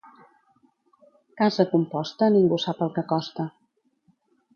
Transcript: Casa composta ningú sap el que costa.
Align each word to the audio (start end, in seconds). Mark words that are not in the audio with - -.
Casa 1.41 1.65
composta 1.73 2.31
ningú 2.37 2.59
sap 2.65 2.81
el 2.87 2.91
que 2.97 3.05
costa. 3.13 3.47